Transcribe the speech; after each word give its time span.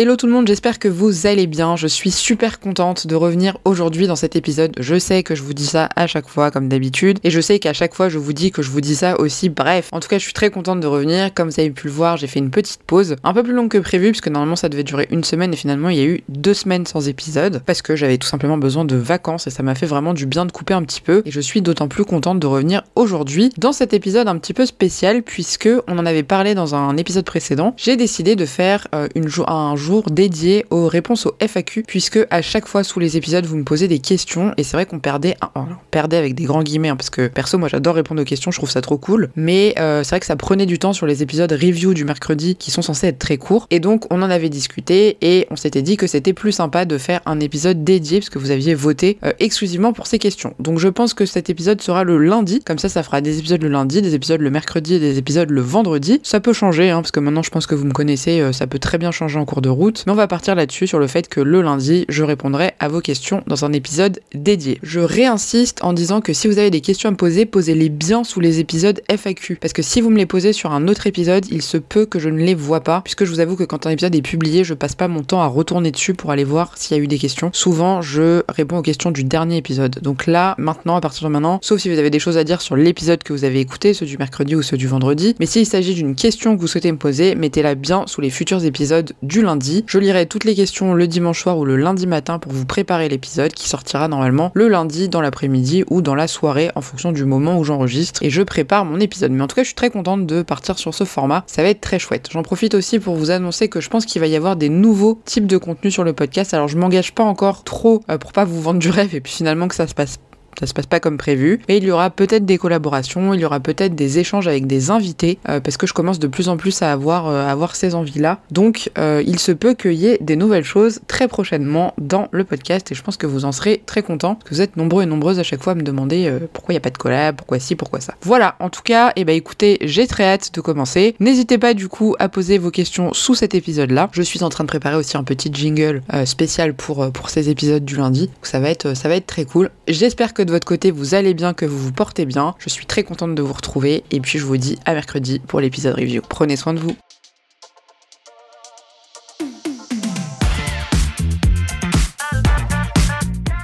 Hello 0.00 0.14
tout 0.14 0.28
le 0.28 0.32
monde, 0.32 0.46
j'espère 0.46 0.78
que 0.78 0.86
vous 0.86 1.26
allez 1.26 1.48
bien. 1.48 1.74
Je 1.74 1.88
suis 1.88 2.12
super 2.12 2.60
contente 2.60 3.08
de 3.08 3.16
revenir 3.16 3.58
aujourd'hui 3.64 4.06
dans 4.06 4.14
cet 4.14 4.36
épisode. 4.36 4.70
Je 4.78 4.96
sais 4.96 5.24
que 5.24 5.34
je 5.34 5.42
vous 5.42 5.54
dis 5.54 5.66
ça 5.66 5.88
à 5.96 6.06
chaque 6.06 6.28
fois 6.28 6.52
comme 6.52 6.68
d'habitude 6.68 7.18
et 7.24 7.30
je 7.30 7.40
sais 7.40 7.58
qu'à 7.58 7.72
chaque 7.72 7.96
fois 7.96 8.08
je 8.08 8.16
vous 8.16 8.32
dis 8.32 8.52
que 8.52 8.62
je 8.62 8.70
vous 8.70 8.80
dis 8.80 8.94
ça 8.94 9.18
aussi. 9.18 9.48
Bref, 9.48 9.88
en 9.90 9.98
tout 9.98 10.06
cas, 10.06 10.18
je 10.18 10.22
suis 10.22 10.32
très 10.32 10.50
contente 10.50 10.78
de 10.78 10.86
revenir. 10.86 11.34
Comme 11.34 11.48
vous 11.48 11.58
avez 11.58 11.70
pu 11.70 11.88
le 11.88 11.92
voir, 11.92 12.16
j'ai 12.16 12.28
fait 12.28 12.38
une 12.38 12.52
petite 12.52 12.84
pause, 12.84 13.16
un 13.24 13.34
peu 13.34 13.42
plus 13.42 13.52
longue 13.52 13.70
que 13.70 13.78
prévu 13.78 14.12
puisque 14.12 14.28
normalement 14.28 14.54
ça 14.54 14.68
devait 14.68 14.84
durer 14.84 15.08
une 15.10 15.24
semaine 15.24 15.52
et 15.52 15.56
finalement 15.56 15.88
il 15.88 15.98
y 15.98 16.00
a 16.00 16.04
eu 16.04 16.22
deux 16.28 16.54
semaines 16.54 16.86
sans 16.86 17.08
épisode 17.08 17.60
parce 17.66 17.82
que 17.82 17.96
j'avais 17.96 18.18
tout 18.18 18.28
simplement 18.28 18.56
besoin 18.56 18.84
de 18.84 18.94
vacances 18.94 19.48
et 19.48 19.50
ça 19.50 19.64
m'a 19.64 19.74
fait 19.74 19.86
vraiment 19.86 20.14
du 20.14 20.26
bien 20.26 20.46
de 20.46 20.52
couper 20.52 20.74
un 20.74 20.84
petit 20.84 21.00
peu 21.00 21.22
et 21.26 21.32
je 21.32 21.40
suis 21.40 21.60
d'autant 21.60 21.88
plus 21.88 22.04
contente 22.04 22.38
de 22.38 22.46
revenir 22.46 22.84
aujourd'hui 22.94 23.50
dans 23.58 23.72
cet 23.72 23.94
épisode 23.94 24.28
un 24.28 24.38
petit 24.38 24.54
peu 24.54 24.64
spécial 24.64 25.24
puisque 25.24 25.68
on 25.88 25.98
en 25.98 26.06
avait 26.06 26.22
parlé 26.22 26.54
dans 26.54 26.76
un 26.76 26.96
épisode 26.96 27.24
précédent. 27.24 27.74
J'ai 27.76 27.96
décidé 27.96 28.36
de 28.36 28.46
faire 28.46 28.86
euh, 28.94 29.08
une 29.16 29.28
un 29.48 29.74
jour 29.74 29.87
dédié 30.10 30.64
aux 30.70 30.86
réponses 30.86 31.26
aux 31.26 31.34
FAQ, 31.40 31.82
puisque 31.86 32.18
à 32.30 32.42
chaque 32.42 32.66
fois 32.66 32.84
sous 32.84 33.00
les 33.00 33.16
épisodes, 33.16 33.44
vous 33.46 33.56
me 33.56 33.64
posez 33.64 33.88
des 33.88 33.98
questions, 33.98 34.52
et 34.56 34.62
c'est 34.62 34.76
vrai 34.76 34.86
qu'on 34.86 34.98
perdait, 34.98 35.36
on 35.54 35.66
perdait 35.90 36.16
avec 36.16 36.34
des 36.34 36.44
grands 36.44 36.62
guillemets, 36.62 36.88
hein, 36.88 36.96
parce 36.96 37.10
que 37.10 37.28
perso, 37.28 37.58
moi 37.58 37.68
j'adore 37.68 37.94
répondre 37.94 38.20
aux 38.20 38.24
questions, 38.24 38.50
je 38.50 38.58
trouve 38.58 38.70
ça 38.70 38.80
trop 38.80 38.98
cool, 38.98 39.30
mais 39.36 39.74
euh, 39.78 40.02
c'est 40.02 40.10
vrai 40.10 40.20
que 40.20 40.26
ça 40.26 40.36
prenait 40.36 40.66
du 40.66 40.78
temps 40.78 40.92
sur 40.92 41.06
les 41.06 41.22
épisodes 41.22 41.50
review 41.50 41.94
du 41.94 42.04
mercredi, 42.04 42.56
qui 42.56 42.70
sont 42.70 42.82
censés 42.82 43.08
être 43.08 43.18
très 43.18 43.36
courts, 43.36 43.66
et 43.70 43.80
donc 43.80 44.06
on 44.10 44.22
en 44.22 44.30
avait 44.30 44.48
discuté, 44.48 45.16
et 45.22 45.46
on 45.50 45.56
s'était 45.56 45.82
dit 45.82 45.96
que 45.96 46.06
c'était 46.06 46.32
plus 46.32 46.52
sympa 46.52 46.84
de 46.84 46.98
faire 46.98 47.20
un 47.26 47.40
épisode 47.40 47.84
dédié, 47.84 48.18
parce 48.20 48.30
que 48.30 48.38
vous 48.38 48.50
aviez 48.50 48.74
voté 48.74 49.18
euh, 49.24 49.32
exclusivement 49.38 49.92
pour 49.92 50.06
ces 50.06 50.18
questions. 50.18 50.54
Donc 50.58 50.78
je 50.78 50.88
pense 50.88 51.14
que 51.14 51.26
cet 51.26 51.50
épisode 51.50 51.80
sera 51.80 52.04
le 52.04 52.18
lundi, 52.18 52.60
comme 52.64 52.78
ça 52.78 52.88
ça 52.88 53.02
fera 53.02 53.20
des 53.20 53.38
épisodes 53.38 53.62
le 53.62 53.68
lundi, 53.68 54.02
des 54.02 54.14
épisodes 54.14 54.40
le 54.40 54.50
mercredi 54.50 54.94
et 54.94 54.98
des 54.98 55.18
épisodes 55.18 55.50
le 55.50 55.60
vendredi. 55.60 56.20
Ça 56.22 56.40
peut 56.40 56.52
changer, 56.52 56.90
hein, 56.90 57.00
parce 57.02 57.12
que 57.12 57.20
maintenant 57.20 57.42
je 57.42 57.50
pense 57.50 57.66
que 57.66 57.74
vous 57.74 57.84
me 57.84 57.92
connaissez, 57.92 58.40
euh, 58.40 58.52
ça 58.52 58.66
peut 58.66 58.78
très 58.78 58.98
bien 58.98 59.10
changer 59.10 59.38
en 59.38 59.44
cours 59.44 59.62
de 59.62 59.68
route, 59.68 59.77
mais 59.78 60.12
on 60.12 60.14
va 60.16 60.26
partir 60.26 60.56
là-dessus 60.56 60.88
sur 60.88 60.98
le 60.98 61.06
fait 61.06 61.28
que 61.28 61.40
le 61.40 61.62
lundi, 61.62 62.04
je 62.08 62.24
répondrai 62.24 62.72
à 62.80 62.88
vos 62.88 63.00
questions 63.00 63.44
dans 63.46 63.64
un 63.64 63.72
épisode 63.72 64.18
dédié. 64.34 64.80
Je 64.82 64.98
réinsiste 64.98 65.84
en 65.84 65.92
disant 65.92 66.20
que 66.20 66.32
si 66.32 66.48
vous 66.48 66.58
avez 66.58 66.70
des 66.70 66.80
questions 66.80 67.08
à 67.08 67.12
me 67.12 67.16
poser, 67.16 67.46
posez-les 67.46 67.88
bien 67.88 68.24
sous 68.24 68.40
les 68.40 68.58
épisodes 68.58 69.00
FAQ. 69.08 69.56
Parce 69.60 69.72
que 69.72 69.82
si 69.82 70.00
vous 70.00 70.10
me 70.10 70.16
les 70.16 70.26
posez 70.26 70.52
sur 70.52 70.72
un 70.72 70.88
autre 70.88 71.06
épisode, 71.06 71.46
il 71.50 71.62
se 71.62 71.76
peut 71.76 72.06
que 72.06 72.18
je 72.18 72.28
ne 72.28 72.38
les 72.38 72.54
vois 72.54 72.80
pas, 72.80 73.02
puisque 73.02 73.24
je 73.24 73.30
vous 73.30 73.38
avoue 73.38 73.54
que 73.54 73.62
quand 73.62 73.86
un 73.86 73.90
épisode 73.90 74.14
est 74.16 74.22
publié, 74.22 74.64
je 74.64 74.74
passe 74.74 74.96
pas 74.96 75.06
mon 75.06 75.22
temps 75.22 75.42
à 75.42 75.46
retourner 75.46 75.92
dessus 75.92 76.14
pour 76.14 76.32
aller 76.32 76.44
voir 76.44 76.76
s'il 76.76 76.96
y 76.96 77.00
a 77.00 77.02
eu 77.02 77.06
des 77.06 77.18
questions. 77.18 77.50
Souvent, 77.52 78.02
je 78.02 78.42
réponds 78.48 78.78
aux 78.78 78.82
questions 78.82 79.12
du 79.12 79.22
dernier 79.22 79.58
épisode. 79.58 80.00
Donc 80.02 80.26
là, 80.26 80.56
maintenant, 80.58 80.96
à 80.96 81.00
partir 81.00 81.28
de 81.28 81.32
maintenant, 81.32 81.60
sauf 81.62 81.80
si 81.80 81.88
vous 81.88 81.98
avez 81.98 82.10
des 82.10 82.18
choses 82.18 82.36
à 82.36 82.42
dire 82.42 82.60
sur 82.62 82.74
l'épisode 82.74 83.22
que 83.22 83.32
vous 83.32 83.44
avez 83.44 83.60
écouté, 83.60 83.94
ceux 83.94 84.06
du 84.06 84.18
mercredi 84.18 84.56
ou 84.56 84.62
ceux 84.62 84.76
du 84.76 84.88
vendredi, 84.88 85.36
mais 85.38 85.46
s'il 85.46 85.66
s'agit 85.66 85.94
d'une 85.94 86.16
question 86.16 86.56
que 86.56 86.60
vous 86.60 86.66
souhaitez 86.66 86.90
me 86.90 86.98
poser, 86.98 87.36
mettez-la 87.36 87.76
bien 87.76 88.04
sous 88.06 88.20
les 88.20 88.30
futurs 88.30 88.64
épisodes 88.64 89.12
du 89.22 89.42
lundi. 89.42 89.57
Je 89.86 89.98
lirai 89.98 90.26
toutes 90.26 90.44
les 90.44 90.54
questions 90.54 90.94
le 90.94 91.06
dimanche 91.06 91.42
soir 91.42 91.58
ou 91.58 91.64
le 91.64 91.76
lundi 91.76 92.06
matin 92.06 92.38
pour 92.38 92.52
vous 92.52 92.64
préparer 92.64 93.08
l'épisode 93.08 93.52
qui 93.52 93.68
sortira 93.68 94.08
normalement 94.08 94.50
le 94.54 94.68
lundi 94.68 95.08
dans 95.08 95.20
l'après-midi 95.20 95.84
ou 95.90 96.02
dans 96.02 96.14
la 96.14 96.28
soirée 96.28 96.70
en 96.74 96.80
fonction 96.80 97.12
du 97.12 97.24
moment 97.24 97.58
où 97.58 97.64
j'enregistre 97.64 98.22
et 98.22 98.30
je 98.30 98.42
prépare 98.42 98.84
mon 98.84 99.00
épisode. 99.00 99.32
Mais 99.32 99.42
en 99.42 99.46
tout 99.46 99.56
cas, 99.56 99.62
je 99.62 99.68
suis 99.68 99.74
très 99.74 99.90
contente 99.90 100.26
de 100.26 100.42
partir 100.42 100.78
sur 100.78 100.94
ce 100.94 101.04
format. 101.04 101.44
Ça 101.46 101.62
va 101.62 101.68
être 101.68 101.80
très 101.80 101.98
chouette. 101.98 102.28
J'en 102.30 102.42
profite 102.42 102.74
aussi 102.74 102.98
pour 102.98 103.16
vous 103.16 103.30
annoncer 103.30 103.68
que 103.68 103.80
je 103.80 103.88
pense 103.88 104.06
qu'il 104.06 104.20
va 104.20 104.26
y 104.26 104.36
avoir 104.36 104.56
des 104.56 104.68
nouveaux 104.68 105.20
types 105.24 105.46
de 105.46 105.56
contenus 105.56 105.92
sur 105.92 106.04
le 106.04 106.12
podcast. 106.12 106.54
Alors, 106.54 106.68
je 106.68 106.76
m'engage 106.76 107.12
pas 107.14 107.24
encore 107.24 107.64
trop 107.64 108.02
euh, 108.10 108.18
pour 108.18 108.32
pas 108.32 108.44
vous 108.44 108.60
vendre 108.60 108.78
du 108.78 108.90
rêve 108.90 109.14
et 109.14 109.20
puis 109.20 109.32
finalement 109.32 109.68
que 109.68 109.74
ça 109.74 109.86
se 109.86 109.94
passe 109.94 110.18
ça 110.58 110.66
se 110.66 110.74
passe 110.74 110.86
pas 110.86 111.00
comme 111.00 111.18
prévu, 111.18 111.60
mais 111.68 111.78
il 111.78 111.84
y 111.84 111.90
aura 111.90 112.10
peut-être 112.10 112.44
des 112.44 112.58
collaborations, 112.58 113.34
il 113.34 113.40
y 113.40 113.44
aura 113.44 113.60
peut-être 113.60 113.94
des 113.94 114.18
échanges 114.18 114.48
avec 114.48 114.66
des 114.66 114.90
invités, 114.90 115.38
euh, 115.48 115.60
parce 115.60 115.76
que 115.76 115.86
je 115.86 115.92
commence 115.92 116.18
de 116.18 116.26
plus 116.26 116.48
en 116.48 116.56
plus 116.56 116.82
à 116.82 116.92
avoir, 116.92 117.28
euh, 117.28 117.46
avoir 117.46 117.76
ces 117.76 117.94
envies-là. 117.94 118.40
Donc 118.50 118.90
euh, 118.98 119.22
il 119.26 119.38
se 119.38 119.52
peut 119.52 119.74
qu'il 119.74 119.92
y 119.92 120.06
ait 120.06 120.18
des 120.20 120.36
nouvelles 120.36 120.64
choses 120.64 121.00
très 121.06 121.28
prochainement 121.28 121.94
dans 121.98 122.28
le 122.32 122.44
podcast, 122.44 122.90
et 122.90 122.94
je 122.94 123.02
pense 123.02 123.16
que 123.16 123.26
vous 123.26 123.44
en 123.44 123.52
serez 123.52 123.82
très 123.86 124.02
contents, 124.02 124.34
parce 124.34 124.50
que 124.50 124.54
vous 124.54 124.60
êtes 124.60 124.76
nombreux 124.76 125.04
et 125.04 125.06
nombreuses 125.06 125.38
à 125.38 125.42
chaque 125.42 125.62
fois 125.62 125.72
à 125.72 125.76
me 125.76 125.82
demander 125.82 126.32
pourquoi 126.52 126.72
il 126.72 126.76
n'y 126.76 126.78
a 126.78 126.82
pas 126.82 126.90
de 126.90 126.98
collab, 126.98 127.36
pourquoi 127.36 127.58
ci, 127.58 127.76
pourquoi 127.76 128.00
ça. 128.00 128.14
Voilà, 128.22 128.56
en 128.60 128.70
tout 128.70 128.82
cas, 128.82 129.10
et 129.10 129.20
eh 129.20 129.24
ben 129.24 129.36
écoutez, 129.36 129.78
j'ai 129.82 130.06
très 130.06 130.24
hâte 130.24 130.54
de 130.54 130.60
commencer. 130.60 131.14
N'hésitez 131.20 131.58
pas 131.58 131.74
du 131.74 131.88
coup 131.88 132.16
à 132.18 132.28
poser 132.28 132.58
vos 132.58 132.70
questions 132.70 133.12
sous 133.12 133.34
cet 133.34 133.54
épisode-là. 133.54 134.08
Je 134.12 134.22
suis 134.22 134.42
en 134.42 134.48
train 134.48 134.64
de 134.64 134.68
préparer 134.68 134.96
aussi 134.96 135.16
un 135.16 135.24
petit 135.24 135.50
jingle 135.52 136.02
spécial 136.24 136.74
pour, 136.74 137.10
pour 137.12 137.30
ces 137.30 137.50
épisodes 137.50 137.84
du 137.84 137.96
lundi, 137.96 138.26
donc 138.26 138.46
ça 138.46 138.60
va 138.60 138.70
être, 138.70 138.94
ça 138.94 139.08
va 139.08 139.16
être 139.16 139.26
très 139.26 139.44
cool. 139.44 139.70
J'espère 139.86 140.34
que 140.34 140.42
de 140.48 140.52
votre 140.52 140.66
côté 140.66 140.90
vous 140.90 141.14
allez 141.14 141.34
bien, 141.34 141.54
que 141.54 141.66
vous 141.66 141.78
vous 141.78 141.92
portez 141.92 142.24
bien. 142.24 142.54
Je 142.58 142.68
suis 142.68 142.86
très 142.86 143.04
contente 143.04 143.34
de 143.34 143.42
vous 143.42 143.52
retrouver 143.52 144.02
et 144.10 144.20
puis 144.20 144.38
je 144.38 144.44
vous 144.44 144.56
dis 144.56 144.78
à 144.84 144.94
mercredi 144.94 145.38
pour 145.38 145.60
l'épisode 145.60 145.94
review. 145.94 146.22
Prenez 146.28 146.56
soin 146.56 146.74
de 146.74 146.80
vous. 146.80 146.96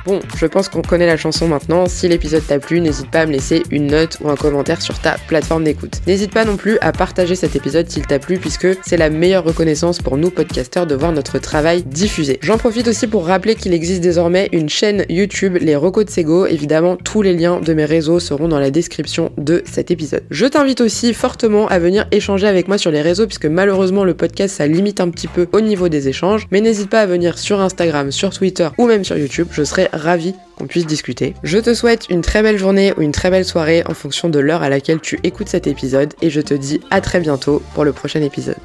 Bon, 0.07 0.21
je 0.37 0.45
pense 0.45 0.69
qu'on 0.69 0.83
connaît 0.83 1.07
la 1.07 1.17
chanson 1.17 1.49
maintenant. 1.49 1.87
Si 1.87 2.07
l'épisode 2.09 2.47
t'a 2.47 2.59
plu, 2.59 2.83
n'hésite 2.83 3.11
pas 3.11 3.21
à 3.21 3.27
me 3.27 3.33
laisser 3.33 3.63
une 3.71 3.87
note 3.87 4.19
ou 4.21 4.29
un 4.29 4.37
commentaire 4.37 4.83
sur 4.83 4.99
ta 4.99 5.17
plateforme 5.29 5.65
d'écoute. 5.65 6.03
N'hésite 6.07 6.31
pas 6.31 6.45
non 6.45 6.59
plus 6.59 6.77
à 6.83 6.93
partager 6.93 7.35
cet 7.35 7.57
épisode 7.57 7.89
s'il 7.89 8.07
t'a 8.07 8.19
plu, 8.19 8.37
puisque 8.37 8.69
c'est 8.85 8.99
la 8.99 9.09
meilleure 9.09 9.45
reconnaissance 9.45 10.03
pour 10.03 10.19
nous 10.19 10.29
podcasteurs 10.29 10.87
de 10.87 10.95
voir 10.95 11.13
notre 11.13 11.39
travail 11.39 11.85
diffusé. 11.85 12.39
J'en 12.43 12.59
profite 12.59 12.87
aussi 12.87 13.07
pour 13.07 13.27
rappeler 13.27 13.55
qu'il 13.55 13.73
existe 13.73 14.03
désormais 14.03 14.51
une 14.53 14.69
chaîne 14.69 15.07
YouTube, 15.09 15.57
les 15.59 15.75
Recos 15.75 16.05
de 16.05 16.11
Sego. 16.11 16.45
Évidemment, 16.45 16.97
tous 16.97 17.23
les 17.23 17.33
liens 17.33 17.61
de 17.61 17.73
mes 17.73 17.87
réseaux 17.87 18.21
seront 18.21 18.49
dans 18.49 18.59
la 18.59 18.71
description 18.71 19.33
de 19.39 19.63
cet 19.65 19.91
épisode. 19.91 20.25
Je 20.31 20.45
t'invite 20.45 20.83
aussi 20.83 21.15
fortement 21.15 21.67
à 21.69 21.79
venir 21.79 22.07
échanger 22.11 22.47
avec 22.47 22.69
moi 22.69 22.77
sur 22.77 22.91
les 22.91 23.01
réseaux, 23.01 23.27
puisque 23.27 23.47
malheureusement 23.47 24.05
le 24.05 24.13
podcast 24.13 24.57
ça 24.57 24.67
limite 24.67 25.01
un 25.01 25.09
petit 25.09 25.29
peu 25.29 25.47
au 25.53 25.63
niveau 25.63 25.89
des 25.89 26.09
échanges. 26.09 26.47
Mais 26.51 26.61
n'hésite 26.61 26.91
pas 26.91 27.01
à 27.01 27.07
venir 27.07 27.39
sur 27.39 27.61
Instagram, 27.63 28.13
sur 28.13 28.31
Twitter 28.31 28.69
ou 28.77 28.87
même 28.87 29.03
sur 29.03 29.17
YouTube. 29.17 29.49
Je 29.51 29.65
serai 29.65 29.89
ravi 29.97 30.35
qu'on 30.57 30.67
puisse 30.67 30.87
discuter. 30.87 31.35
Je 31.43 31.59
te 31.59 31.75
souhaite 31.75 32.07
une 32.11 32.21
très 32.21 32.43
belle 32.43 32.59
journée 32.59 32.93
ou 32.97 33.03
une 33.03 33.13
très 33.13 33.31
belle 33.31 33.45
soirée 33.45 33.83
en 33.87 33.95
fonction 33.95 34.29
de 34.29 34.39
l'heure 34.39 34.63
à 34.63 34.69
laquelle 34.69 35.01
tu 35.01 35.19
écoutes 35.23 35.49
cet 35.49 35.67
épisode 35.67 36.15
et 36.23 36.31
je 36.31 36.41
te 36.41 36.55
dis 36.55 36.81
à 36.91 37.01
très 37.01 37.21
bientôt 37.21 37.63
pour 37.75 37.85
le 37.85 37.93
prochain 37.93 38.23
épisode. 38.23 38.57